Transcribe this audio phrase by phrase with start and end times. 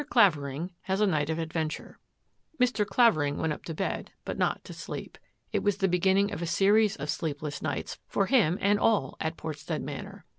[0.09, 1.99] CLAVERING HAS A NIGHT ADVENTURE
[2.59, 2.87] Mr.
[2.87, 5.07] Clavering went up to bed but not to i
[5.51, 9.37] It was the beginning of a series of sleepless i for him and all at
[9.37, 10.25] Portstead Manor.